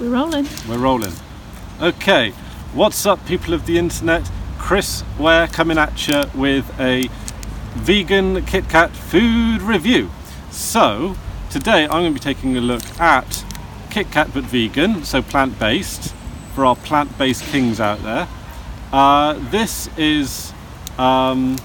We're 0.00 0.10
rolling. 0.10 0.46
We're 0.68 0.78
rolling. 0.78 1.12
Okay, 1.82 2.30
what's 2.72 3.04
up, 3.04 3.26
people 3.26 3.52
of 3.52 3.66
the 3.66 3.78
internet? 3.78 4.30
Chris 4.56 5.02
Ware 5.18 5.48
coming 5.48 5.76
at 5.76 6.06
you 6.06 6.22
with 6.36 6.72
a 6.78 7.08
vegan 7.74 8.46
Kit 8.46 8.68
Kat 8.68 8.92
food 8.92 9.60
review. 9.60 10.08
So, 10.52 11.16
today 11.50 11.82
I'm 11.82 12.02
going 12.02 12.14
to 12.14 12.20
be 12.20 12.20
taking 12.20 12.56
a 12.56 12.60
look 12.60 12.84
at 13.00 13.44
Kit 13.90 14.12
Kat 14.12 14.30
but 14.32 14.44
vegan, 14.44 15.02
so 15.02 15.20
plant 15.20 15.58
based, 15.58 16.14
for 16.54 16.64
our 16.64 16.76
plant 16.76 17.18
based 17.18 17.42
kings 17.46 17.80
out 17.80 18.00
there. 18.04 18.28
Uh, 18.92 19.32
this 19.50 19.90
is 19.98 20.52
um, 20.96 21.56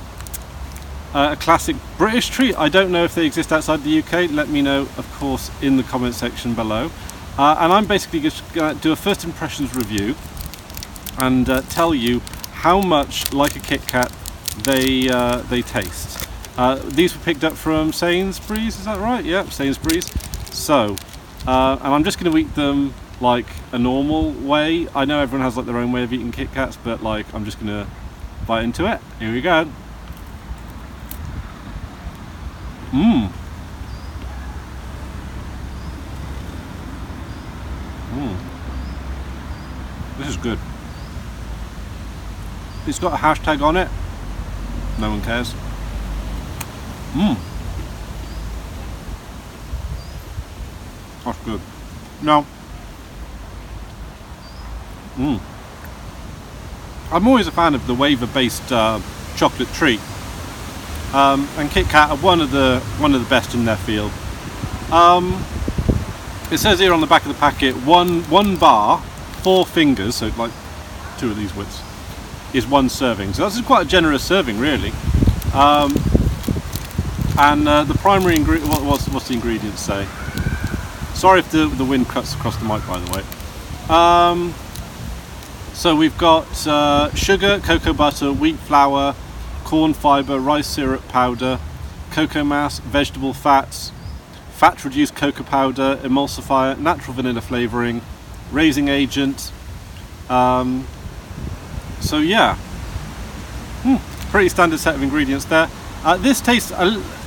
a 1.13 1.35
classic 1.35 1.75
British 1.99 2.29
treat. 2.29 2.57
I 2.57 2.67
don't 2.67 2.91
know 2.91 3.03
if 3.03 3.13
they 3.13 3.27
exist 3.27 3.53
outside 3.53 3.83
the 3.83 3.99
UK. 3.99 4.31
Let 4.31 4.49
me 4.49 4.63
know, 4.63 4.81
of 4.97 5.07
course, 5.19 5.51
in 5.61 5.77
the 5.77 5.83
comment 5.83 6.15
section 6.15 6.55
below. 6.55 6.89
Uh, 7.37 7.55
and 7.59 7.73
I'm 7.73 7.85
basically 7.85 8.19
just 8.19 8.53
going 8.53 8.75
to 8.75 8.81
do 8.81 8.91
a 8.91 8.95
first 8.95 9.23
impressions 9.23 9.75
review 9.75 10.15
and 11.17 11.49
uh, 11.49 11.61
tell 11.61 11.95
you 11.95 12.19
how 12.51 12.79
much 12.79 13.33
like 13.33 13.55
a 13.55 13.59
Kit 13.59 13.87
Kat 13.87 14.11
they 14.63 15.09
uh, 15.09 15.37
they 15.37 15.61
taste. 15.61 16.27
Uh, 16.57 16.75
these 16.75 17.17
were 17.17 17.23
picked 17.23 17.43
up 17.43 17.53
from 17.53 17.91
Sainsbury's, 17.91 18.77
is 18.77 18.85
that 18.85 18.99
right? 18.99 19.25
Yeah, 19.25 19.49
Sainsbury's. 19.49 20.11
So, 20.53 20.95
uh, 21.47 21.79
and 21.81 21.93
I'm 21.93 22.03
just 22.03 22.19
going 22.19 22.31
to 22.31 22.37
eat 22.37 22.53
them 22.53 22.93
like 23.19 23.47
a 23.71 23.79
normal 23.79 24.31
way. 24.31 24.87
I 24.93 25.05
know 25.05 25.19
everyone 25.19 25.43
has 25.43 25.57
like 25.57 25.65
their 25.65 25.77
own 25.77 25.91
way 25.91 26.03
of 26.03 26.13
eating 26.13 26.31
Kit 26.31 26.53
Kats, 26.53 26.77
but 26.77 27.01
like 27.01 27.33
I'm 27.33 27.45
just 27.45 27.59
going 27.59 27.67
to 27.67 27.87
bite 28.45 28.63
into 28.63 28.85
it. 28.91 28.99
Here 29.19 29.33
we 29.33 29.41
go. 29.41 29.67
Mmm. 32.91 33.31
Mmm. 38.13 38.37
This 40.19 40.27
is 40.27 40.37
good. 40.37 40.59
It's 42.85 42.99
got 42.99 43.13
a 43.13 43.17
hashtag 43.17 43.61
on 43.61 43.75
it. 43.75 43.89
No 44.99 45.09
one 45.09 45.21
cares. 45.23 45.53
Mmm. 47.13 47.37
That's 51.25 51.39
good. 51.39 51.61
No. 52.21 52.45
Mmm. 55.15 55.39
I'm 57.11 57.27
always 57.27 57.47
a 57.47 57.51
fan 57.51 57.73
of 57.73 57.87
the 57.87 57.95
wafer-based 57.95 58.71
uh, 58.71 58.99
chocolate 59.35 59.69
treat. 59.69 59.99
Um, 61.13 61.47
and 61.57 61.69
Kit 61.71 61.87
Kat 61.87 62.09
are 62.09 62.17
one 62.17 62.41
of 62.41 62.51
the 62.51 62.79
one 62.97 63.13
of 63.13 63.23
the 63.23 63.29
best 63.29 63.53
in 63.53 63.65
their 63.65 63.77
field. 63.77 64.11
Um, 64.91 65.43
it 66.53 66.59
says 66.59 66.79
here 66.79 66.93
on 66.93 67.01
the 67.01 67.07
back 67.07 67.23
of 67.23 67.29
the 67.29 67.39
packet, 67.39 67.73
one 67.77 68.21
one 68.29 68.57
bar, 68.57 69.01
four 69.41 69.65
fingers, 69.65 70.15
so 70.15 70.27
like 70.37 70.51
two 71.17 71.31
of 71.31 71.35
these 71.35 71.55
widths, 71.55 71.81
is 72.53 72.67
one 72.67 72.89
serving. 72.89 73.33
So 73.33 73.41
that's 73.43 73.59
quite 73.61 73.87
a 73.87 73.89
generous 73.89 74.23
serving, 74.23 74.59
really. 74.59 74.91
Um, 75.53 75.95
and 77.39 77.67
uh, 77.67 77.83
the 77.85 77.95
primary 77.95 78.35
ingredient, 78.35 78.69
what, 78.69 78.83
what's, 78.83 79.09
what's 79.09 79.27
the 79.27 79.33
ingredients 79.33 79.81
say? 79.81 80.05
Sorry 81.15 81.39
if 81.39 81.49
the, 81.49 81.65
the 81.65 81.85
wind 81.85 82.07
cuts 82.07 82.35
across 82.35 82.55
the 82.57 82.65
mic, 82.65 82.85
by 82.85 82.99
the 82.99 83.11
way. 83.11 83.23
Um, 83.89 84.53
so 85.73 85.95
we've 85.95 86.17
got 86.19 86.67
uh, 86.67 87.11
sugar, 87.15 87.59
cocoa 87.59 87.93
butter, 87.93 88.31
wheat 88.31 88.57
flour, 88.57 89.15
corn 89.63 89.93
fibre, 89.95 90.37
rice 90.37 90.67
syrup 90.67 91.07
powder, 91.07 91.59
cocoa 92.11 92.43
mass, 92.43 92.77
vegetable 92.77 93.33
fats, 93.33 93.91
fat 94.63 94.85
reduced 94.85 95.13
cocoa 95.13 95.43
powder, 95.43 95.99
emulsifier, 96.03 96.79
natural 96.79 97.13
vanilla 97.13 97.41
flavouring, 97.41 98.01
raising 98.49 98.87
agent. 98.87 99.51
Um, 100.29 100.87
so 101.99 102.19
yeah, 102.19 102.55
hmm, 103.83 103.97
pretty 104.31 104.47
standard 104.47 104.79
set 104.79 104.95
of 104.95 105.03
ingredients 105.03 105.43
there. 105.43 105.69
Uh, 106.05 106.15
this 106.15 106.39
tastes 106.39 106.71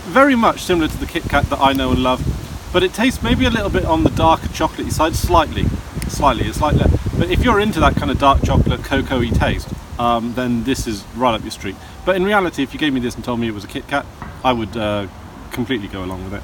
very 0.07 0.35
much 0.35 0.63
similar 0.63 0.89
to 0.89 0.97
the 0.97 1.05
Kit 1.05 1.25
Kat 1.25 1.45
that 1.51 1.61
I 1.61 1.75
know 1.75 1.91
and 1.91 2.03
love, 2.03 2.25
but 2.73 2.83
it 2.83 2.95
tastes 2.95 3.23
maybe 3.23 3.45
a 3.45 3.51
little 3.51 3.69
bit 3.69 3.85
on 3.85 4.03
the 4.03 4.09
darker 4.09 4.49
chocolatey 4.49 4.91
side, 4.91 5.15
slightly, 5.15 5.65
slightly, 6.09 6.47
it's 6.47 6.57
that. 6.57 6.99
But 7.19 7.29
if 7.31 7.45
you're 7.45 7.61
into 7.61 7.81
that 7.81 7.97
kind 7.97 8.11
of 8.11 8.19
dark 8.19 8.45
chocolate 8.45 8.83
cocoa-y 8.83 9.29
taste, 9.29 9.69
um, 10.01 10.33
then 10.33 10.65
this 10.65 10.87
is 10.87 11.05
right 11.15 11.35
up 11.35 11.43
your 11.43 11.51
street. 11.51 11.77
But 12.07 12.17
in 12.17 12.25
reality, 12.25 12.63
if 12.63 12.73
you 12.73 12.81
gave 12.81 12.95
me 12.95 13.01
this 13.01 13.15
and 13.15 13.23
told 13.23 13.41
me 13.41 13.47
it 13.47 13.53
was 13.53 13.65
a 13.65 13.69
Kit 13.69 13.87
Kat, 13.89 14.07
I 14.43 14.55
would 14.55 14.75
uh, 14.75 15.07
completely 15.51 15.89
go 15.89 16.03
along 16.03 16.25
with 16.25 16.33
it. 16.33 16.43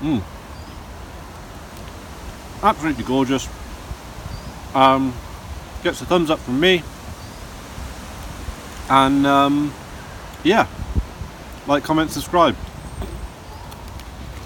Mmm. 0.00 0.22
Absolutely 2.62 3.04
gorgeous. 3.04 3.48
Um, 4.74 5.14
gets 5.82 6.00
a 6.00 6.04
thumbs 6.04 6.30
up 6.30 6.38
from 6.38 6.60
me. 6.60 6.82
And 8.90 9.26
um, 9.26 9.72
yeah, 10.44 10.66
like, 11.66 11.84
comment, 11.84 12.10
subscribe. 12.10 12.56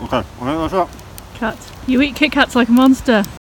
Okay, 0.03 0.19
I 0.19 0.23
think 0.23 0.71
that's 0.71 0.73
it. 0.73 1.39
Cat. 1.39 1.73
You 1.87 2.03
eat 2.03 2.17
Kit 2.17 2.33
Kats 2.33 2.55
like 2.55 2.69
a 2.69 2.73
monster. 2.73 3.23